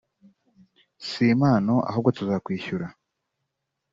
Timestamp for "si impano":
1.07-1.73